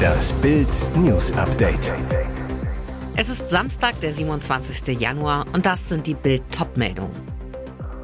Das 0.00 0.32
Bild 0.34 0.68
News 0.96 1.32
Update. 1.32 1.92
Es 3.16 3.28
ist 3.28 3.50
Samstag, 3.50 4.00
der 4.00 4.14
27. 4.14 4.98
Januar 4.98 5.44
und 5.52 5.66
das 5.66 5.88
sind 5.88 6.06
die 6.06 6.14
Bild 6.14 6.42
Topmeldungen. 6.50 7.10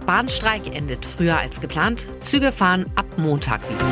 Bahnstreik 0.04 0.75
endet 0.75 1.04
früher 1.04 1.39
als 1.39 1.61
geplant, 1.61 2.07
Züge 2.21 2.53
fahren 2.53 2.87
ab 2.95 3.07
Montag 3.17 3.69
wieder. 3.69 3.87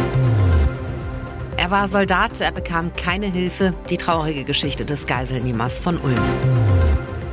Er 1.57 1.71
war 1.71 1.89
Soldat, 1.89 2.41
er 2.41 2.53
bekam 2.53 2.95
keine 2.95 3.27
Hilfe, 3.27 3.75
die 3.89 3.97
traurige 3.97 4.45
Geschichte 4.45 4.85
des 4.85 5.07
Geiselnehmers 5.07 5.79
von 5.79 5.99
Ulm. 5.99 6.21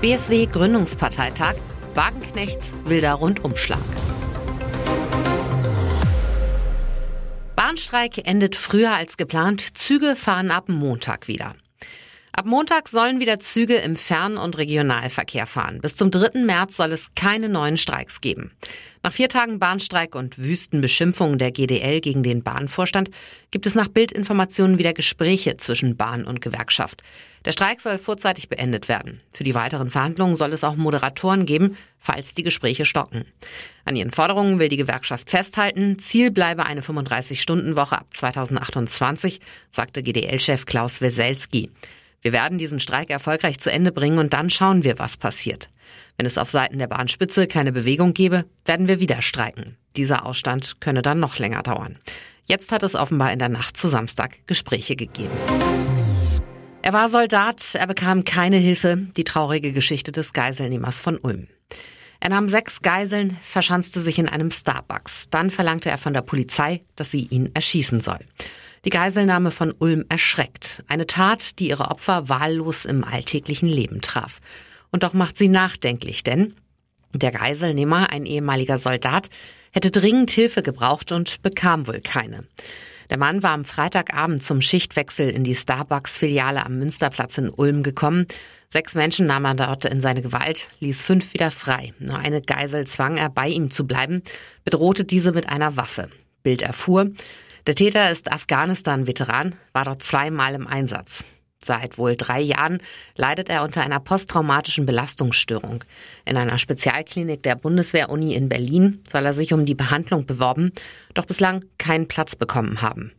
BSW 0.02 0.46
Gründungsparteitag, 0.46 1.56
Wagenknechts 1.96 2.72
wilder 2.86 3.14
Rundumschlag. 3.14 3.80
Bahnstreik 7.72 8.28
endet 8.28 8.58
früher 8.58 8.92
als 8.92 9.16
geplant. 9.16 9.78
Züge 9.78 10.18
fahren 10.18 10.52
ab 10.52 10.68
Montag 10.68 11.30
wieder. 11.30 11.54
Ab 12.34 12.46
Montag 12.46 12.88
sollen 12.88 13.20
wieder 13.20 13.40
Züge 13.40 13.76
im 13.76 13.98
Fern- 13.98 14.38
und 14.38 14.58
Regionalverkehr 14.58 15.46
fahren. 15.46 15.80
Bis 15.82 15.98
zum 15.98 16.12
3. 16.12 16.46
März 16.46 16.78
soll 16.78 16.94
es 16.94 17.14
keine 17.14 17.50
neuen 17.50 17.78
Streiks 17.78 18.22
geben. 18.22 18.52
Nach 19.04 19.12
vier 19.12 19.28
Tagen 19.28 19.60
Bahnstreik 19.60 20.16
und 20.16 20.38
wüsten 20.38 20.80
Beschimpfungen 20.80 21.40
der 21.40 21.52
GDL 21.52 22.00
gegen 22.00 22.24
den 22.24 22.42
Bahnvorstand 22.42 23.10
gibt 23.50 23.66
es 23.66 23.76
nach 23.76 23.90
Bildinformationen 23.90 24.78
wieder 24.78 24.94
Gespräche 24.94 25.58
zwischen 25.58 25.98
Bahn 25.98 26.24
und 26.24 26.40
Gewerkschaft. 26.40 27.02
Der 27.44 27.52
Streik 27.52 27.82
soll 27.82 27.98
vorzeitig 27.98 28.48
beendet 28.48 28.88
werden. 28.88 29.20
Für 29.34 29.44
die 29.44 29.56
weiteren 29.56 29.92
Verhandlungen 29.92 30.36
soll 30.36 30.54
es 30.54 30.64
auch 30.64 30.76
Moderatoren 30.76 31.46
geben, 31.46 31.76
falls 32.00 32.34
die 32.34 32.44
Gespräche 32.44 32.86
stocken. 32.86 33.26
An 33.84 33.96
ihren 33.96 34.12
Forderungen 34.12 34.60
will 34.60 34.70
die 34.70 34.78
Gewerkschaft 34.78 35.30
festhalten. 35.30 36.00
Ziel 36.00 36.32
bleibe 36.32 36.66
eine 36.66 36.82
35-Stunden-Woche 36.82 37.98
ab 37.98 38.08
2028, 38.12 39.42
sagte 39.72 40.04
GDL-Chef 40.04 40.66
Klaus 40.66 41.02
Weselski. 41.02 41.72
Wir 42.22 42.34
werden 42.34 42.60
diesen 42.60 42.80
Streik 42.80 43.10
erfolgreich 43.10 43.58
zu 43.58 43.72
Ende 43.72 43.92
bringen 43.92 44.20
und 44.20 44.34
dann 44.34 44.52
schauen 44.52 44.84
wir, 44.84 45.00
was 45.00 45.18
passiert. 45.18 45.70
Wenn 46.18 46.28
es 46.28 46.38
auf 46.38 46.52
Seiten 46.52 46.78
der 46.78 46.88
Bahnspitze 46.88 47.48
keine 47.48 47.72
Bewegung 47.72 48.14
gebe, 48.14 48.46
werden 48.64 48.88
wir 48.88 49.00
wieder 49.00 49.24
streiken. 49.24 49.76
Dieser 49.96 50.26
Ausstand 50.26 50.80
könne 50.82 51.02
dann 51.02 51.20
noch 51.20 51.40
länger 51.40 51.64
dauern. 51.64 51.98
Jetzt 52.46 52.72
hat 52.72 52.84
es 52.84 52.96
offenbar 52.96 53.34
in 53.34 53.40
der 53.40 53.50
Nacht 53.50 53.76
zu 53.76 53.88
Samstag 53.88 54.38
Gespräche 54.46 54.96
gegeben. 54.96 55.32
Er 56.84 56.94
war 56.94 57.10
Soldat, 57.10 57.74
er 57.74 57.88
bekam 57.88 58.24
keine 58.24 58.58
Hilfe, 58.58 59.08
die 59.18 59.24
traurige 59.24 59.72
Geschichte 59.72 60.12
des 60.12 60.34
Geiselnehmers 60.34 61.00
von 61.00 61.18
Ulm. 61.18 61.48
Er 62.20 62.30
nahm 62.30 62.50
sechs 62.50 62.84
Geiseln, 62.84 63.36
verschanzte 63.42 64.00
sich 64.00 64.20
in 64.20 64.30
einem 64.30 64.52
Starbucks. 64.52 65.30
Dann 65.32 65.50
verlangte 65.50 65.90
er 65.90 65.98
von 65.98 66.14
der 66.14 66.22
Polizei, 66.22 66.84
dass 66.96 67.10
sie 67.10 67.26
ihn 67.26 67.50
erschießen 67.56 68.00
soll. 68.00 68.20
Die 68.84 68.90
Geiselnahme 68.90 69.52
von 69.52 69.74
Ulm 69.78 70.06
erschreckt. 70.10 70.84
Eine 70.88 71.06
Tat, 71.06 71.60
die 71.60 71.70
ihre 71.70 71.92
Opfer 71.92 72.30
wahllos 72.30 72.86
im 72.86 73.04
alltäglichen 73.04 73.70
Leben 73.70 74.02
traf. 74.02 74.40
Und 74.90 75.04
doch 75.04 75.14
macht 75.14 75.38
sie 75.38 75.50
nachdenklich, 75.50 76.24
denn 76.24 76.56
der 77.14 77.32
Geiselnehmer, 77.32 78.10
ein 78.10 78.26
ehemaliger 78.26 78.80
Soldat, 78.80 79.30
hätte 79.72 79.92
dringend 79.92 80.32
Hilfe 80.32 80.64
gebraucht 80.64 81.12
und 81.12 81.42
bekam 81.44 81.88
wohl 81.88 82.02
keine. 82.02 82.44
Der 83.12 83.20
Mann 83.20 83.44
war 83.44 83.52
am 83.52 83.66
Freitagabend 83.66 84.42
zum 84.42 84.62
Schichtwechsel 84.62 85.30
in 85.30 85.44
die 85.44 85.54
Starbucks-Filiale 85.54 86.66
am 86.66 86.80
Münsterplatz 86.80 87.38
in 87.38 87.50
Ulm 87.50 87.84
gekommen. 87.84 88.26
Sechs 88.70 88.96
Menschen 88.96 89.28
nahm 89.28 89.46
er 89.46 89.56
dort 89.56 89.86
in 89.86 90.02
seine 90.02 90.22
Gewalt, 90.22 90.70
ließ 90.80 91.04
fünf 91.04 91.34
wieder 91.34 91.52
frei. 91.52 91.94
Nur 92.00 92.18
eine 92.18 92.42
Geisel 92.42 92.88
zwang 92.88 93.18
er, 93.18 93.30
bei 93.30 93.50
ihm 93.50 93.70
zu 93.70 93.86
bleiben, 93.86 94.24
bedrohte 94.64 95.04
diese 95.04 95.34
mit 95.34 95.50
einer 95.50 95.76
Waffe. 95.76 96.10
Bild 96.42 96.62
erfuhr, 96.62 97.12
der 97.68 97.76
Täter 97.76 98.12
ist 98.12 98.32
Afghanistan-Veteran, 98.32 99.56
war 99.74 99.86
dort 99.86 100.04
zweimal 100.04 100.56
im 100.56 100.68
Einsatz. 100.68 101.24
Seit 101.64 102.00
wohl 102.00 102.16
drei 102.16 102.42
Jahren 102.42 102.80
leidet 103.16 103.50
er 103.50 103.64
unter 103.64 103.82
einer 103.82 104.00
posttraumatischen 104.00 104.88
Belastungsstörung. 104.88 105.84
In 106.26 106.36
einer 106.36 106.58
Spezialklinik 106.58 107.44
der 107.44 107.56
Bundeswehr-Uni 107.56 108.34
in 108.34 108.50
Berlin 108.50 109.04
soll 109.08 109.26
er 109.26 109.34
sich 109.34 109.54
um 109.54 109.66
die 109.66 109.76
Behandlung 109.76 110.26
beworben, 110.26 110.72
doch 111.14 111.26
bislang 111.26 111.64
keinen 111.78 112.08
Platz 112.08 112.36
bekommen 112.36 112.82
haben. 112.82 113.12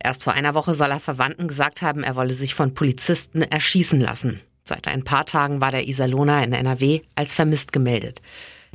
Erst 0.00 0.24
vor 0.24 0.32
einer 0.32 0.54
Woche 0.54 0.74
soll 0.74 0.90
er 0.90 1.00
Verwandten 1.00 1.46
gesagt 1.46 1.80
haben, 1.80 2.02
er 2.02 2.16
wolle 2.16 2.34
sich 2.34 2.54
von 2.54 2.74
Polizisten 2.74 3.42
erschießen 3.42 4.00
lassen. 4.00 4.40
Seit 4.64 4.88
ein 4.88 5.04
paar 5.04 5.26
Tagen 5.26 5.60
war 5.60 5.70
der 5.70 5.86
Iserlohner 5.86 6.42
in 6.42 6.52
NRW 6.52 7.02
als 7.14 7.34
vermisst 7.34 7.72
gemeldet. 7.72 8.20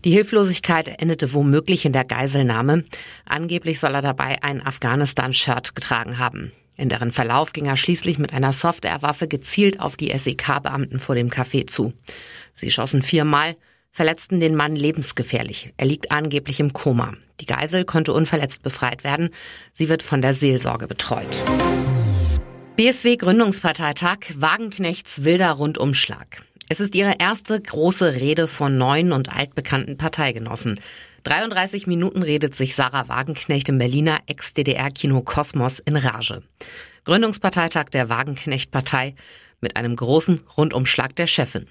Die 0.03 0.11
Hilflosigkeit 0.11 1.01
endete 1.01 1.33
womöglich 1.33 1.85
in 1.85 1.93
der 1.93 2.05
Geiselnahme. 2.05 2.85
Angeblich 3.25 3.79
soll 3.79 3.93
er 3.93 4.01
dabei 4.01 4.41
ein 4.41 4.65
Afghanistan-Shirt 4.65 5.75
getragen 5.75 6.17
haben. 6.17 6.51
In 6.75 6.89
deren 6.89 7.11
Verlauf 7.11 7.53
ging 7.53 7.67
er 7.67 7.77
schließlich 7.77 8.17
mit 8.17 8.33
einer 8.33 8.53
Softwarewaffe 8.53 9.27
gezielt 9.27 9.79
auf 9.79 9.95
die 9.97 10.17
SEK-Beamten 10.17 10.99
vor 10.99 11.13
dem 11.13 11.29
Café 11.29 11.67
zu. 11.67 11.93
Sie 12.55 12.71
schossen 12.71 13.03
viermal, 13.03 13.55
verletzten 13.91 14.39
den 14.39 14.55
Mann 14.55 14.75
lebensgefährlich. 14.75 15.73
Er 15.77 15.85
liegt 15.85 16.11
angeblich 16.11 16.59
im 16.59 16.73
Koma. 16.73 17.13
Die 17.39 17.45
Geisel 17.45 17.85
konnte 17.85 18.13
unverletzt 18.13 18.63
befreit 18.63 19.03
werden. 19.03 19.29
Sie 19.73 19.89
wird 19.89 20.01
von 20.01 20.23
der 20.23 20.33
Seelsorge 20.33 20.87
betreut. 20.87 21.43
BSW 22.77 23.17
Gründungsparteitag, 23.17 24.17
Wagenknechts 24.35 25.23
wilder 25.23 25.51
Rundumschlag. 25.51 26.43
Es 26.71 26.79
ist 26.79 26.95
ihre 26.95 27.15
erste 27.19 27.59
große 27.59 28.15
Rede 28.15 28.47
von 28.47 28.77
neuen 28.77 29.11
und 29.11 29.27
altbekannten 29.27 29.97
Parteigenossen. 29.97 30.79
33 31.23 31.85
Minuten 31.85 32.23
redet 32.23 32.55
sich 32.55 32.75
Sarah 32.75 33.09
Wagenknecht 33.09 33.67
im 33.67 33.77
Berliner 33.77 34.19
Ex-DDR-Kino 34.27 35.21
Kosmos 35.21 35.79
in 35.79 35.97
Rage. 35.97 36.43
Gründungsparteitag 37.03 37.89
der 37.89 38.07
Wagenknecht-Partei 38.07 39.15
mit 39.59 39.75
einem 39.75 39.97
großen 39.97 40.43
Rundumschlag 40.55 41.13
der 41.17 41.27
Chefin. 41.27 41.67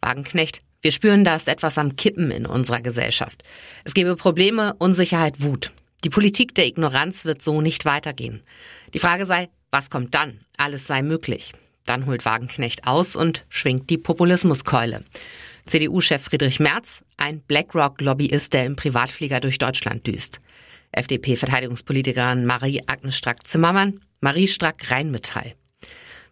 Wagenknecht, 0.00 0.62
wir 0.80 0.92
spüren, 0.92 1.26
da 1.26 1.36
ist 1.36 1.48
etwas 1.48 1.76
am 1.76 1.96
Kippen 1.96 2.30
in 2.30 2.46
unserer 2.46 2.80
Gesellschaft. 2.80 3.42
Es 3.84 3.92
gebe 3.92 4.16
Probleme, 4.16 4.72
Unsicherheit, 4.78 5.42
Wut. 5.42 5.72
Die 6.04 6.10
Politik 6.10 6.54
der 6.54 6.66
Ignoranz 6.66 7.26
wird 7.26 7.42
so 7.42 7.60
nicht 7.60 7.84
weitergehen. 7.84 8.40
Die 8.94 8.98
Frage 8.98 9.26
sei, 9.26 9.50
was 9.70 9.90
kommt 9.90 10.14
dann? 10.14 10.40
Alles 10.56 10.86
sei 10.86 11.02
möglich. 11.02 11.52
Dann 11.88 12.04
holt 12.04 12.26
Wagenknecht 12.26 12.86
aus 12.86 13.16
und 13.16 13.46
schwingt 13.48 13.88
die 13.88 13.96
Populismuskeule. 13.96 15.04
CDU-Chef 15.64 16.22
Friedrich 16.22 16.60
Merz, 16.60 17.02
ein 17.16 17.40
BlackRock-Lobbyist, 17.40 18.52
der 18.52 18.66
im 18.66 18.76
Privatflieger 18.76 19.40
durch 19.40 19.56
Deutschland 19.56 20.06
düst. 20.06 20.40
FDP-Verteidigungspolitikerin 20.92 22.44
Marie-Agnes 22.44 23.16
Strack-Zimmermann, 23.16 24.00
Marie 24.20 24.48
Strack-Rheinmetall. 24.48 25.54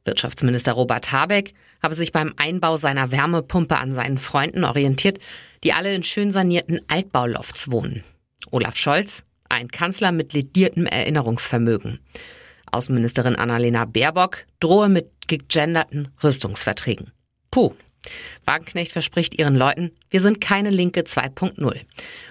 Wirtschaftsminister 0.05 0.72
Robert 0.72 1.11
Habeck 1.11 1.55
habe 1.83 1.95
sich 1.95 2.12
beim 2.12 2.34
Einbau 2.37 2.77
seiner 2.77 3.11
Wärmepumpe 3.11 3.78
an 3.78 3.95
seinen 3.95 4.19
Freunden 4.19 4.65
orientiert, 4.65 5.21
die 5.65 5.72
alle 5.72 5.95
in 5.95 6.03
schön 6.03 6.33
sanierten 6.33 6.81
Altbaulofts 6.89 7.71
wohnen. 7.71 8.05
Olaf 8.50 8.77
Scholz, 8.77 9.22
ein 9.49 9.69
Kanzler 9.69 10.12
mit 10.12 10.34
lediertem 10.34 10.84
Erinnerungsvermögen. 10.84 12.00
Außenministerin 12.76 13.37
Annalena 13.37 13.87
Baerbock 13.87 14.44
drohe 14.60 14.91
mit 14.91 15.10
gegenderten 15.26 16.09
Rüstungsverträgen. 16.22 17.10
Puh. 17.50 17.72
Wagenknecht 18.44 18.92
verspricht 18.92 19.37
ihren 19.37 19.56
Leuten, 19.56 19.91
wir 20.10 20.20
sind 20.20 20.41
keine 20.41 20.70
Linke 20.70 21.00
2.0. 21.00 21.81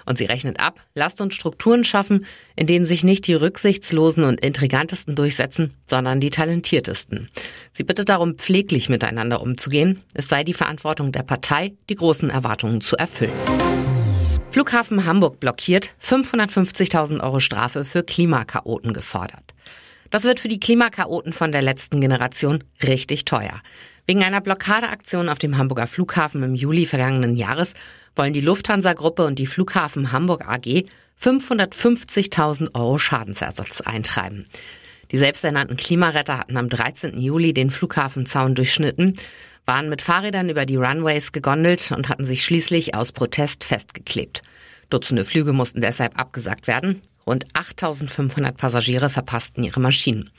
Und 0.06 0.18
sie 0.18 0.26
rechnet 0.26 0.60
ab, 0.62 0.80
lasst 0.94 1.20
uns 1.20 1.34
Strukturen 1.36 1.84
schaffen, 1.84 2.26
in 2.56 2.68
denen 2.68 2.86
sich 2.86 3.04
nicht 3.04 3.28
die 3.28 3.34
rücksichtslosen 3.34 4.24
und 4.24 4.40
intrigantesten 4.40 5.16
durchsetzen, 5.16 5.74
sondern 5.88 6.22
die 6.22 6.30
talentiertesten. 6.30 7.28
Sie 7.74 7.84
bittet 7.84 8.08
darum, 8.08 8.36
pfleglich 8.36 8.88
miteinander 8.88 9.42
umzugehen. 9.42 10.02
Es 10.14 10.30
sei 10.30 10.46
die 10.46 10.54
Verantwortung 10.54 11.12
der 11.12 11.24
Partei, 11.24 11.74
die 11.90 11.96
großen 11.96 12.30
Erwartungen 12.30 12.80
zu 12.80 12.96
erfüllen. 12.96 13.34
Flughafen 14.52 15.06
Hamburg 15.06 15.42
blockiert, 15.42 15.96
550.000 16.02 17.22
Euro 17.22 17.42
Strafe 17.42 17.84
für 17.84 18.04
Klimakaoten 18.04 18.94
gefordert. 18.94 19.54
Das 20.16 20.24
wird 20.24 20.40
für 20.40 20.48
die 20.48 20.62
Klimakaoten 20.62 21.34
von 21.34 21.52
der 21.52 21.62
letzten 21.62 22.00
Generation 22.00 22.64
richtig 22.82 23.26
teuer. 23.26 23.62
Wegen 24.08 24.24
einer 24.24 24.40
Blockadeaktion 24.40 25.28
auf 25.28 25.40
dem 25.40 25.58
Hamburger 25.58 25.88
Flughafen 25.88 26.42
im 26.42 26.56
Juli 26.56 26.86
vergangenen 26.86 27.36
Jahres 27.36 27.74
wollen 28.16 28.32
die 28.32 28.40
Lufthansa-Gruppe 28.40 29.26
und 29.26 29.40
die 29.40 29.46
Flughafen 29.46 30.14
Hamburg 30.14 30.48
AG 30.48 30.86
550.000 31.22 32.74
Euro 32.76 32.98
Schadensersatz 32.98 33.82
eintreiben. 33.82 34.46
Die 35.12 35.18
selbsternannten 35.18 35.76
Klimaretter 35.76 36.38
hatten 36.38 36.56
am 36.56 36.70
13. 36.70 37.20
Juli 37.20 37.54
den 37.54 37.70
Flughafenzaun 37.70 38.56
durchschnitten, 38.56 39.16
waren 39.66 39.90
mit 39.90 40.02
Fahrrädern 40.02 40.50
über 40.50 40.66
die 40.66 40.78
Runways 40.78 41.34
gegondelt 41.34 41.92
und 41.92 42.08
hatten 42.08 42.24
sich 42.24 42.46
schließlich 42.46 42.96
aus 42.96 43.12
Protest 43.12 43.66
festgeklebt. 43.66 44.44
Dutzende 44.90 45.26
Flüge 45.26 45.52
mussten 45.52 45.82
deshalb 45.82 46.18
abgesagt 46.18 46.68
werden. 46.68 47.02
Rund 47.28 47.46
8500 47.54 48.56
Passagiere 48.56 49.10
verpassten 49.10 49.64
ihre 49.64 49.80
Maschinen. 49.80 50.30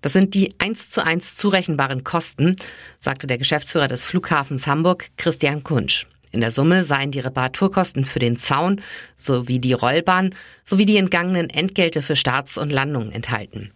Das 0.00 0.12
sind 0.12 0.34
die 0.34 0.54
eins 0.58 0.90
zu 0.90 1.02
eins 1.02 1.36
zurechenbaren 1.36 2.04
Kosten, 2.04 2.56
sagte 2.98 3.26
der 3.26 3.38
Geschäftsführer 3.38 3.88
des 3.88 4.04
Flughafens 4.04 4.66
Hamburg, 4.66 5.08
Christian 5.16 5.62
Kunsch. 5.62 6.06
In 6.32 6.40
der 6.40 6.50
Summe 6.50 6.84
seien 6.84 7.12
die 7.12 7.20
Reparaturkosten 7.20 8.04
für 8.04 8.18
den 8.18 8.36
Zaun 8.36 8.82
sowie 9.14 9.60
die 9.60 9.72
Rollbahn 9.72 10.34
sowie 10.64 10.84
die 10.84 10.96
entgangenen 10.96 11.48
Entgelte 11.48 12.02
für 12.02 12.16
Starts 12.16 12.58
und 12.58 12.72
Landungen 12.72 13.12
enthalten. 13.12 13.70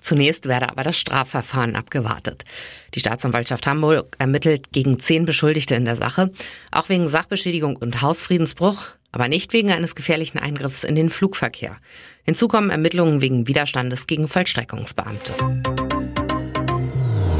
Zunächst 0.00 0.46
werde 0.46 0.70
aber 0.70 0.82
das 0.82 0.96
Strafverfahren 0.96 1.76
abgewartet. 1.76 2.44
Die 2.94 3.00
Staatsanwaltschaft 3.00 3.66
Hamburg 3.66 4.16
ermittelt 4.18 4.72
gegen 4.72 4.98
zehn 4.98 5.26
Beschuldigte 5.26 5.74
in 5.74 5.84
der 5.84 5.96
Sache, 5.96 6.30
auch 6.70 6.88
wegen 6.88 7.08
Sachbeschädigung 7.08 7.76
und 7.76 8.00
Hausfriedensbruch, 8.00 8.86
aber 9.12 9.28
nicht 9.28 9.52
wegen 9.52 9.70
eines 9.72 9.94
gefährlichen 9.94 10.38
Eingriffs 10.38 10.84
in 10.84 10.94
den 10.94 11.10
Flugverkehr. 11.10 11.76
Hinzu 12.24 12.48
kommen 12.48 12.70
Ermittlungen 12.70 13.20
wegen 13.20 13.48
Widerstandes 13.48 14.06
gegen 14.06 14.28
Vollstreckungsbeamte. 14.28 15.34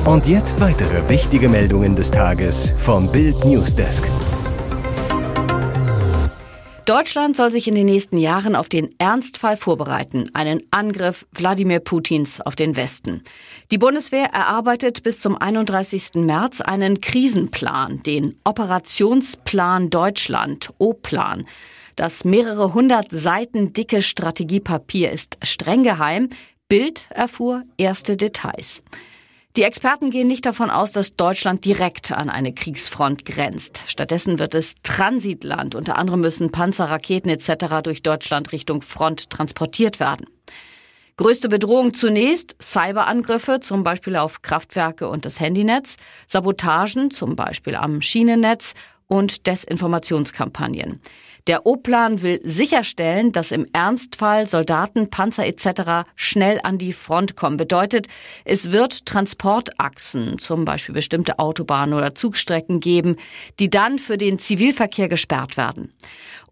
Und 0.04 0.26
jetzt 0.26 0.60
weitere 0.60 1.08
wichtige 1.08 1.48
Meldungen 1.48 1.94
des 1.94 2.10
Tages 2.10 2.72
vom 2.78 3.12
Bild 3.12 3.44
Newsdesk. 3.44 4.04
Deutschland 6.90 7.36
soll 7.36 7.52
sich 7.52 7.68
in 7.68 7.76
den 7.76 7.86
nächsten 7.86 8.16
Jahren 8.16 8.56
auf 8.56 8.68
den 8.68 8.92
Ernstfall 8.98 9.56
vorbereiten, 9.56 10.24
einen 10.32 10.64
Angriff 10.72 11.24
Wladimir 11.30 11.78
Putins 11.78 12.40
auf 12.40 12.56
den 12.56 12.74
Westen. 12.74 13.22
Die 13.70 13.78
Bundeswehr 13.78 14.30
erarbeitet 14.32 15.04
bis 15.04 15.20
zum 15.20 15.36
31. 15.40 16.14
März 16.16 16.60
einen 16.60 17.00
Krisenplan, 17.00 18.00
den 18.00 18.36
Operationsplan 18.42 19.90
Deutschland, 19.90 20.70
O-Plan. 20.78 21.46
Das 21.94 22.24
mehrere 22.24 22.74
hundert 22.74 23.06
Seiten 23.12 23.72
dicke 23.72 24.02
Strategiepapier 24.02 25.12
ist 25.12 25.38
streng 25.44 25.84
geheim. 25.84 26.28
Bild 26.68 27.06
erfuhr 27.10 27.62
erste 27.76 28.16
Details. 28.16 28.82
Die 29.56 29.64
Experten 29.64 30.10
gehen 30.10 30.28
nicht 30.28 30.46
davon 30.46 30.70
aus, 30.70 30.92
dass 30.92 31.16
Deutschland 31.16 31.64
direkt 31.64 32.12
an 32.12 32.30
eine 32.30 32.54
Kriegsfront 32.54 33.24
grenzt. 33.24 33.80
Stattdessen 33.88 34.38
wird 34.38 34.54
es 34.54 34.74
Transitland. 34.84 35.74
Unter 35.74 35.98
anderem 35.98 36.20
müssen 36.20 36.52
Panzer, 36.52 36.84
Raketen 36.84 37.28
etc. 37.30 37.82
durch 37.82 38.02
Deutschland 38.02 38.52
Richtung 38.52 38.80
Front 38.80 39.28
transportiert 39.28 39.98
werden. 39.98 40.26
Größte 41.16 41.48
Bedrohung 41.48 41.94
zunächst 41.94 42.54
Cyberangriffe, 42.62 43.58
zum 43.58 43.82
Beispiel 43.82 44.16
auf 44.16 44.40
Kraftwerke 44.40 45.08
und 45.08 45.24
das 45.24 45.40
Handynetz, 45.40 45.96
Sabotagen, 46.28 47.10
zum 47.10 47.34
Beispiel 47.34 47.74
am 47.74 48.00
Schienennetz 48.00 48.74
und 49.08 49.48
Desinformationskampagnen. 49.48 51.00
Der 51.46 51.66
O-Plan 51.66 52.22
will 52.22 52.40
sicherstellen, 52.42 53.32
dass 53.32 53.50
im 53.50 53.66
Ernstfall 53.72 54.46
Soldaten, 54.46 55.10
Panzer 55.10 55.46
etc. 55.46 56.08
schnell 56.16 56.60
an 56.62 56.78
die 56.78 56.92
Front 56.92 57.36
kommen. 57.36 57.56
Bedeutet, 57.56 58.08
es 58.44 58.72
wird 58.72 59.06
Transportachsen, 59.06 60.38
zum 60.38 60.64
Beispiel 60.64 60.94
bestimmte 60.94 61.38
Autobahnen 61.38 61.94
oder 61.94 62.14
Zugstrecken 62.14 62.80
geben, 62.80 63.16
die 63.58 63.70
dann 63.70 63.98
für 63.98 64.18
den 64.18 64.38
Zivilverkehr 64.38 65.08
gesperrt 65.08 65.56
werden. 65.56 65.92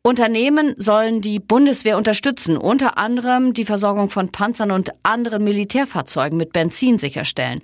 Unternehmen 0.02 0.74
sollen 0.78 1.20
die 1.20 1.40
Bundeswehr 1.40 1.98
unterstützen, 1.98 2.56
unter 2.56 2.96
anderem 2.98 3.52
die 3.52 3.64
Versorgung 3.64 4.08
von 4.08 4.30
Panzern 4.30 4.70
und 4.70 4.90
anderen 5.02 5.44
Militärfahrzeugen 5.44 6.38
mit 6.38 6.52
Benzin 6.52 6.98
sicherstellen. 6.98 7.60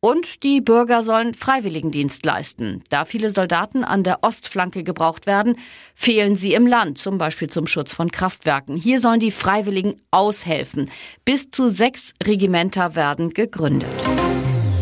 Und 0.00 0.42
die 0.42 0.60
Bürger 0.60 1.02
sollen 1.02 1.34
Freiwilligendienst 1.34 2.24
leisten. 2.24 2.84
Da 2.90 3.04
viele 3.04 3.30
Soldaten 3.30 3.82
an 3.82 4.04
der 4.04 4.22
Ostflanke 4.22 4.84
gebraucht 4.84 5.26
werden, 5.26 5.56
fehlen 5.94 6.36
sie 6.36 6.52
im 6.54 6.66
Land, 6.66 6.98
zum 6.98 7.18
Beispiel 7.18 7.48
zum 7.48 7.66
Schutz 7.66 7.92
von 7.92 8.10
Kraftwerken. 8.12 8.76
Hier 8.76 9.00
sollen 9.00 9.20
die 9.20 9.30
Freiwilligen 9.30 10.00
aushelfen. 10.10 10.90
Bis 11.24 11.50
zu 11.50 11.68
sechs 11.68 12.12
Regimenter 12.24 12.94
werden 12.94 13.30
gegründet. 13.30 14.04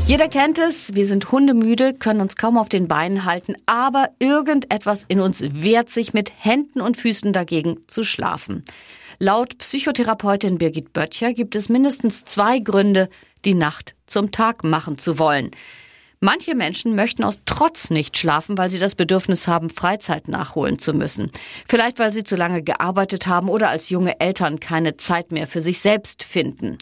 Jeder 0.07 0.29
kennt 0.29 0.59
es, 0.59 0.95
wir 0.95 1.07
sind 1.07 1.33
hundemüde, 1.33 1.95
können 1.95 2.21
uns 2.21 2.37
kaum 2.37 2.59
auf 2.59 2.69
den 2.69 2.89
Beinen 2.89 3.25
halten, 3.25 3.55
aber 3.65 4.11
irgendetwas 4.19 5.07
in 5.09 5.21
uns 5.21 5.43
wehrt 5.55 5.89
sich 5.89 6.13
mit 6.13 6.31
Händen 6.37 6.83
und 6.83 6.99
Füßen 6.99 7.33
dagegen 7.33 7.79
zu 7.87 8.05
schlafen. 8.05 8.65
Laut 9.19 9.57
Psychotherapeutin 9.57 10.59
Birgit 10.59 10.93
Böttcher 10.93 11.33
gibt 11.33 11.57
es 11.57 11.71
mindestens 11.71 12.25
zwei 12.25 12.59
Gründe, 12.59 13.09
die 13.45 13.55
Nacht 13.55 13.95
zum 14.07 14.31
Tag 14.31 14.65
machen 14.65 14.99
zu 14.99 15.19
wollen. 15.19 15.51
Manche 16.21 16.55
Menschen 16.55 16.95
möchten 16.95 17.23
aus 17.23 17.41
Trotz 17.45 17.91
nicht 17.91 18.17
schlafen, 18.17 18.57
weil 18.57 18.71
sie 18.71 18.79
das 18.79 18.95
Bedürfnis 18.95 19.47
haben, 19.47 19.69
Freizeit 19.69 20.27
nachholen 20.27 20.79
zu 20.79 20.95
müssen. 20.95 21.31
Vielleicht, 21.69 21.99
weil 21.99 22.15
sie 22.15 22.25
zu 22.25 22.35
lange 22.35 22.63
gearbeitet 22.63 23.27
haben 23.27 23.51
oder 23.51 23.69
als 23.69 23.91
junge 23.91 24.19
Eltern 24.21 24.59
keine 24.59 24.97
Zeit 24.97 25.33
mehr 25.33 25.47
für 25.47 25.61
sich 25.61 25.81
selbst 25.81 26.25
finden. 26.25 26.79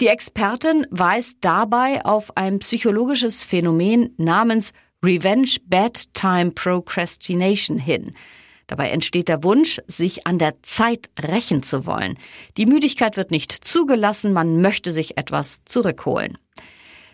Die 0.00 0.06
Expertin 0.06 0.86
weist 0.90 1.38
dabei 1.42 2.06
auf 2.06 2.36
ein 2.38 2.58
psychologisches 2.60 3.44
Phänomen 3.44 4.14
namens 4.16 4.72
Revenge 5.04 5.50
Bedtime 5.66 6.52
Procrastination 6.52 7.78
hin. 7.78 8.14
Dabei 8.66 8.90
entsteht 8.90 9.28
der 9.28 9.44
Wunsch, 9.44 9.80
sich 9.86 10.26
an 10.26 10.38
der 10.38 10.62
Zeit 10.62 11.08
rächen 11.20 11.62
zu 11.62 11.86
wollen. 11.86 12.18
Die 12.56 12.66
Müdigkeit 12.66 13.16
wird 13.16 13.30
nicht 13.30 13.52
zugelassen, 13.52 14.32
man 14.32 14.60
möchte 14.60 14.92
sich 14.92 15.16
etwas 15.16 15.60
zurückholen. 15.64 16.36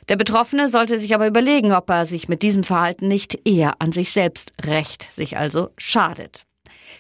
Der 0.09 0.17
Betroffene 0.17 0.69
sollte 0.69 0.99
sich 0.99 1.15
aber 1.15 1.27
überlegen, 1.27 1.73
ob 1.73 1.89
er 1.91 2.07
sich 2.07 2.29
mit 2.29 2.43
diesem 2.43 2.65
Verhalten 2.65 3.07
nicht 3.07 3.47
eher 3.47 3.81
an 3.81 3.93
sich 3.93 4.11
selbst 4.11 4.53
rächt, 4.65 5.09
sich 5.15 5.37
also 5.37 5.71
schadet. 5.77 6.45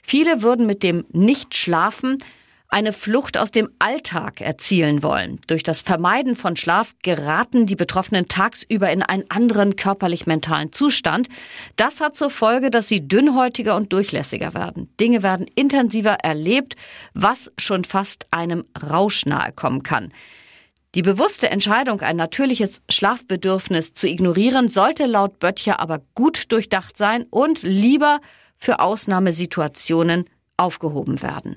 Viele 0.02 0.43
würden 0.43 0.66
mit 0.66 0.82
dem 0.82 1.05
Nichtschlafen 1.12 2.19
eine 2.72 2.92
Flucht 2.92 3.36
aus 3.36 3.50
dem 3.50 3.69
Alltag 3.78 4.40
erzielen 4.40 5.02
wollen. 5.02 5.40
Durch 5.46 5.62
das 5.62 5.82
Vermeiden 5.82 6.36
von 6.36 6.56
Schlaf 6.56 6.94
geraten 7.02 7.66
die 7.66 7.76
Betroffenen 7.76 8.28
tagsüber 8.28 8.90
in 8.90 9.02
einen 9.02 9.30
anderen 9.30 9.76
körperlich-mentalen 9.76 10.72
Zustand. 10.72 11.28
Das 11.76 12.00
hat 12.00 12.14
zur 12.14 12.30
Folge, 12.30 12.70
dass 12.70 12.88
sie 12.88 13.06
dünnhäutiger 13.06 13.76
und 13.76 13.92
durchlässiger 13.92 14.54
werden. 14.54 14.88
Dinge 14.98 15.22
werden 15.22 15.46
intensiver 15.54 16.14
erlebt, 16.14 16.76
was 17.14 17.52
schon 17.58 17.84
fast 17.84 18.26
einem 18.30 18.64
Rausch 18.90 19.26
nahe 19.26 19.52
kommen 19.52 19.82
kann. 19.82 20.12
Die 20.94 21.02
bewusste 21.02 21.50
Entscheidung, 21.50 22.00
ein 22.00 22.16
natürliches 22.16 22.82
Schlafbedürfnis 22.90 23.94
zu 23.94 24.08
ignorieren, 24.08 24.69
sollte 24.69 25.06
laut 25.06 25.38
Böttcher 25.38 25.80
aber 25.80 26.00
gut 26.14 26.52
durchdacht 26.52 26.96
sein 26.96 27.24
und 27.30 27.62
lieber 27.62 28.20
für 28.58 28.80
Ausnahmesituationen 28.80 30.24
aufgehoben 30.56 31.22
werden. 31.22 31.56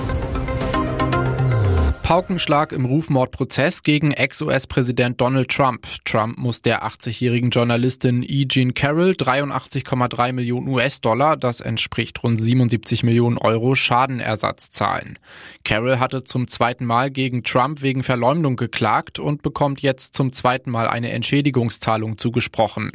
Paukenschlag 2.11 2.73
im 2.73 2.83
Rufmordprozess 2.83 3.83
gegen 3.83 4.11
Ex-US-Präsident 4.11 5.21
Donald 5.21 5.47
Trump. 5.47 5.87
Trump 6.03 6.37
muss 6.37 6.61
der 6.61 6.83
80-jährigen 6.83 7.51
Journalistin 7.51 8.21
E. 8.27 8.45
Jean 8.49 8.73
Carroll 8.73 9.11
83,3 9.11 10.33
Millionen 10.33 10.67
US-Dollar, 10.67 11.37
das 11.37 11.61
entspricht 11.61 12.21
rund 12.21 12.37
77 12.37 13.03
Millionen 13.03 13.37
Euro, 13.37 13.75
Schadenersatz 13.75 14.71
zahlen. 14.71 15.19
Carroll 15.63 15.99
hatte 15.99 16.25
zum 16.25 16.49
zweiten 16.49 16.83
Mal 16.83 17.11
gegen 17.11 17.45
Trump 17.45 17.81
wegen 17.81 18.03
Verleumdung 18.03 18.57
geklagt 18.57 19.17
und 19.17 19.41
bekommt 19.41 19.81
jetzt 19.81 20.13
zum 20.13 20.33
zweiten 20.33 20.69
Mal 20.69 20.89
eine 20.89 21.11
Entschädigungszahlung 21.11 22.17
zugesprochen. 22.17 22.91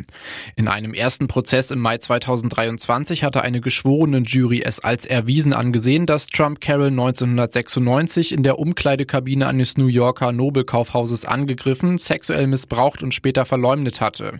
In 0.56 0.68
einem 0.68 0.92
ersten 0.92 1.26
Prozess 1.26 1.70
im 1.70 1.80
Mai 1.80 1.96
2023 1.96 3.24
hatte 3.24 3.40
eine 3.40 3.62
geschworene 3.62 4.18
Jury 4.18 4.60
es 4.62 4.80
als 4.80 5.06
erwiesen 5.06 5.54
angesehen, 5.54 6.04
dass 6.04 6.26
Trump 6.26 6.60
Carroll 6.60 6.88
1996 6.88 8.32
in 8.32 8.42
der 8.42 8.58
Umkleide 8.58 9.05
Umkleidekabine 9.06 9.46
eines 9.46 9.78
New 9.78 9.86
Yorker 9.86 10.32
Nobelkaufhauses 10.32 11.24
angegriffen, 11.24 11.98
sexuell 11.98 12.48
missbraucht 12.48 13.02
und 13.02 13.14
später 13.14 13.44
verleumdet 13.44 14.00
hatte. 14.00 14.36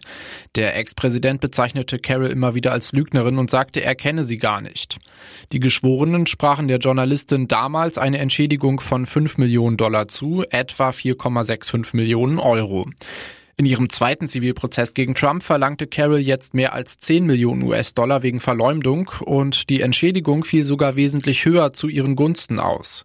Der 0.57 0.77
Ex-Präsident 0.77 1.41
bezeichnete 1.41 1.99
Carol 1.99 2.27
immer 2.27 2.55
wieder 2.55 2.73
als 2.73 2.93
Lügnerin 2.93 3.39
und 3.39 3.49
sagte, 3.49 3.83
er 3.83 3.95
kenne 3.95 4.25
sie 4.25 4.39
gar 4.39 4.61
nicht. 4.61 4.99
Die 5.53 5.61
Geschworenen 5.61 6.27
sprachen 6.27 6.67
der 6.67 6.79
Journalistin 6.79 7.47
damals 7.47 7.97
eine 7.97 8.19
Entschädigung 8.19 8.81
von 8.81 9.07
5 9.07 9.39
Millionen 9.39 9.77
Dollar 9.77 10.09
zu, 10.09 10.45
etwa 10.51 10.91
4,65 10.91 11.95
Millionen 11.95 12.39
Euro. 12.41 12.87
In 13.59 13.65
ihrem 13.65 13.89
zweiten 13.89 14.29
Zivilprozess 14.29 14.93
gegen 14.93 15.15
Trump 15.15 15.43
verlangte 15.43 15.87
Carroll 15.87 16.19
jetzt 16.19 16.53
mehr 16.53 16.75
als 16.75 16.99
10 16.99 17.25
Millionen 17.25 17.63
US-Dollar 17.63 18.23
wegen 18.23 18.39
Verleumdung 18.39 19.11
und 19.25 19.71
die 19.71 19.81
Entschädigung 19.81 20.45
fiel 20.45 20.63
sogar 20.63 20.95
wesentlich 20.95 21.47
höher 21.47 21.73
zu 21.73 21.89
ihren 21.89 22.17
Gunsten 22.17 22.61
aus. 22.61 23.03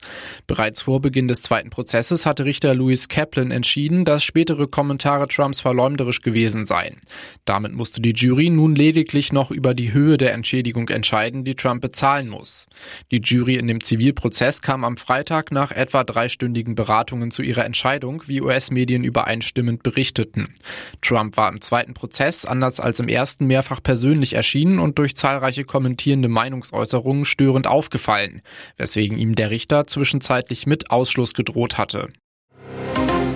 Bereits 0.48 0.82
vor 0.82 1.00
Beginn 1.00 1.30
des 1.30 1.42
zweiten 1.42 1.70
Prozesses 1.70 2.26
hatte 2.26 2.44
Richter 2.44 2.76
Louis 2.76 3.08
Kaplan 3.08 3.50
entschieden, 3.50 4.04
dass 4.04 4.26
spätere 4.26 4.68
Kommentare 4.68 5.30
Trumps 5.30 5.62
verleumderisch 5.62 6.20
gewesen 6.20 6.66
seien. 6.66 6.98
Damit 7.46 7.72
musste 7.72 8.02
die 8.02 8.12
Jury 8.14 8.50
nun 8.50 8.76
lediglich 8.76 9.32
noch 9.32 9.52
über 9.52 9.74
die 9.74 9.94
Höhe 9.94 10.18
der 10.18 10.34
Entschädigung 10.34 10.90
entscheiden, 10.90 11.46
die 11.46 11.56
Trump 11.56 11.82
bezahlen 11.82 12.28
muss. 12.28 12.68
Die 13.10 13.22
Jury 13.24 13.56
in 13.56 13.70
dem 13.70 13.82
Zivilprozess 13.82 14.62
kam 14.62 14.84
am 14.84 14.98
Freitag 14.98 15.54
nach 15.54 15.72
etwa 15.72 16.04
dreistündigen 16.04 16.76
Beratungen 16.76 17.32
zu 17.32 17.42
ihrer 17.42 17.64
Entscheidung, 17.64 18.24
wie 18.26 18.42
US-Medien 18.42 19.06
übereinstimmend 19.06 19.82
berichteten. 19.82 20.41
Minuten. 20.42 20.54
Trump 21.02 21.38
war 21.38 21.52
im 21.52 21.62
zweiten 21.62 21.94
Prozess, 21.94 22.46
anders 22.46 22.80
als 22.80 23.00
im 23.00 23.08
ersten, 23.08 23.48
mehrfach 23.48 23.82
persönlich 23.82 24.34
erschienen 24.34 24.80
und 24.80 24.98
durch 24.98 25.16
zahlreiche 25.16 25.64
kommentierende 25.64 26.28
Meinungsäußerungen 26.28 27.26
störend 27.26 27.68
aufgefallen, 27.68 28.42
weswegen 28.78 29.18
ihm 29.18 29.36
der 29.36 29.50
Richter 29.50 29.88
zwischenzeitlich 29.88 30.68
mit 30.68 30.92
Ausschluss 30.92 31.34
gedroht 31.34 31.78
hatte. 31.78 32.10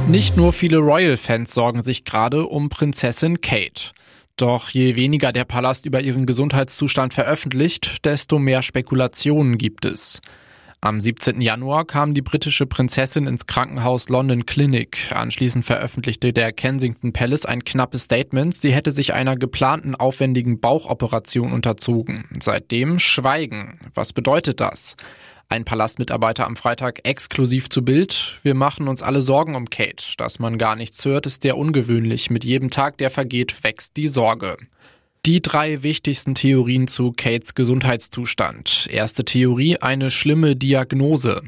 Nicht 0.08 0.38
nur 0.38 0.54
viele 0.54 0.78
Royal-Fans 0.78 1.54
sorgen 1.54 1.82
sich 1.82 2.06
gerade 2.06 2.46
um 2.46 2.70
Prinzessin 2.70 3.42
Kate. 3.42 3.92
Doch 4.38 4.70
je 4.70 4.96
weniger 4.96 5.32
der 5.32 5.46
Palast 5.46 5.86
über 5.86 6.02
ihren 6.02 6.26
Gesundheitszustand 6.26 7.14
veröffentlicht, 7.14 8.06
desto 8.06 8.38
mehr 8.38 8.62
Spekulationen 8.62 9.58
gibt 9.58 9.86
es. 9.86 10.22
Am 10.86 11.00
17. 11.00 11.42
Januar 11.42 11.84
kam 11.84 12.13
die 12.13 12.22
britische 12.22 12.68
Prinzessin 12.68 13.25
ins 13.25 13.48
Krankenhaus 13.48 14.08
London 14.10 14.46
Clinic. 14.46 15.12
Anschließend 15.12 15.65
veröffentlichte 15.65 16.32
der 16.32 16.54
Kensington 16.54 17.12
Palace 17.12 17.48
ein 17.48 17.63
knappes 17.63 18.04
Statement. 18.04 18.54
Sie 18.54 18.72
hätte 18.72 18.92
sich 18.92 19.15
einer 19.15 19.36
geplanten 19.36 19.96
aufwendigen 19.96 20.60
Bauchoperation 20.60 21.54
unterzogen. 21.54 22.25
Seitdem 22.39 23.00
Schweigen. 23.00 23.80
Was 23.96 24.13
bedeutet 24.13 24.62
das? 24.62 24.96
Ein 25.50 25.65
Palastmitarbeiter 25.65 26.46
am 26.46 26.56
Freitag 26.56 27.00
exklusiv 27.04 27.68
zu 27.72 27.84
Bild. 27.84 28.39
Wir 28.44 28.54
machen 28.54 28.88
uns 28.88 29.01
alle 29.01 29.24
Sorgen 29.24 29.56
um 29.56 29.72
Kate. 29.72 30.13
Dass 30.18 30.38
man 30.38 30.60
gar 30.60 30.75
nichts 30.75 31.04
hört, 31.04 31.25
ist 31.25 31.42
sehr 31.42 31.58
ungewöhnlich. 31.58 32.30
Mit 32.30 32.46
jedem 32.46 32.70
Tag, 32.70 33.00
der 33.00 33.10
vergeht, 33.10 33.63
wächst 33.63 33.98
die 33.98 34.08
Sorge. 34.08 34.56
Die 35.25 35.41
drei 35.41 35.82
wichtigsten 35.82 36.36
Theorien 36.36 36.88
zu 36.88 37.12
Kates 37.12 37.55
Gesundheitszustand. 37.55 38.88
Erste 38.91 39.25
Theorie, 39.25 39.77
eine 39.77 40.12
schlimme 40.12 40.55
Diagnose. 40.55 41.41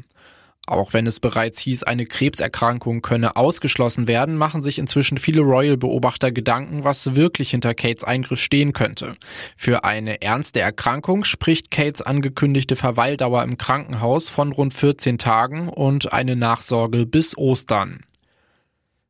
Auch 0.66 0.94
wenn 0.94 1.06
es 1.06 1.20
bereits 1.20 1.60
hieß, 1.60 1.84
eine 1.84 2.04
Krebserkrankung 2.04 3.02
könne 3.02 3.36
ausgeschlossen 3.36 4.08
werden, 4.08 4.36
machen 4.36 4.62
sich 4.62 4.80
inzwischen 4.80 5.16
viele 5.16 5.42
Royal-Beobachter 5.42 6.32
Gedanken, 6.32 6.82
was 6.82 7.14
wirklich 7.14 7.52
hinter 7.52 7.72
Kates 7.72 8.02
Eingriff 8.02 8.40
stehen 8.40 8.72
könnte. 8.72 9.14
Für 9.56 9.84
eine 9.84 10.22
ernste 10.22 10.58
Erkrankung 10.58 11.22
spricht 11.22 11.70
Kates 11.70 12.02
angekündigte 12.02 12.74
Verweildauer 12.74 13.44
im 13.44 13.58
Krankenhaus 13.58 14.28
von 14.28 14.50
rund 14.50 14.74
14 14.74 15.18
Tagen 15.18 15.68
und 15.68 16.12
eine 16.12 16.34
Nachsorge 16.34 17.06
bis 17.06 17.38
Ostern. 17.38 18.00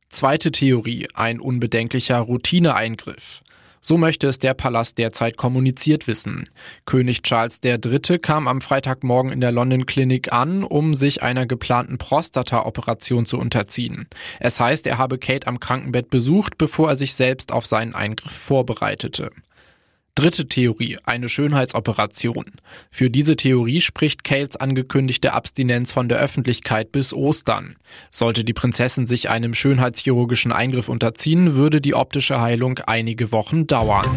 Zweite 0.09 0.51
Theorie, 0.51 1.07
ein 1.15 1.39
unbedenklicher 1.39 2.19
Routineeingriff. 2.19 3.41
So 3.81 3.97
möchte 3.97 4.27
es 4.27 4.39
der 4.39 4.53
Palast 4.53 4.97
derzeit 4.97 5.37
kommuniziert 5.37 6.07
wissen. 6.07 6.43
König 6.85 7.21
Charles 7.23 7.59
III. 7.63 8.19
kam 8.19 8.47
am 8.47 8.61
Freitagmorgen 8.61 9.31
in 9.31 9.41
der 9.41 9.51
London 9.51 9.85
Clinic 9.85 10.33
an, 10.33 10.63
um 10.63 10.93
sich 10.93 11.23
einer 11.23 11.45
geplanten 11.45 11.97
Prostata-Operation 11.97 13.25
zu 13.25 13.37
unterziehen. 13.37 14.07
Es 14.39 14.59
heißt, 14.59 14.87
er 14.87 14.97
habe 14.97 15.17
Kate 15.17 15.47
am 15.47 15.59
Krankenbett 15.59 16.09
besucht, 16.09 16.57
bevor 16.57 16.89
er 16.89 16.95
sich 16.95 17.13
selbst 17.13 17.51
auf 17.51 17.65
seinen 17.65 17.95
Eingriff 17.95 18.31
vorbereitete. 18.31 19.31
Dritte 20.19 20.49
Theorie, 20.49 20.97
eine 21.05 21.29
Schönheitsoperation. 21.29 22.43
Für 22.91 23.09
diese 23.09 23.37
Theorie 23.37 23.79
spricht 23.79 24.25
Cales 24.25 24.57
angekündigte 24.57 25.31
Abstinenz 25.31 25.93
von 25.93 26.09
der 26.09 26.19
Öffentlichkeit 26.19 26.91
bis 26.91 27.13
Ostern. 27.13 27.77
Sollte 28.11 28.43
die 28.43 28.51
Prinzessin 28.51 29.05
sich 29.05 29.29
einem 29.29 29.53
schönheitschirurgischen 29.53 30.51
Eingriff 30.51 30.89
unterziehen, 30.89 31.55
würde 31.55 31.79
die 31.79 31.95
optische 31.95 32.41
Heilung 32.41 32.79
einige 32.79 33.31
Wochen 33.31 33.65
dauern. 33.65 34.07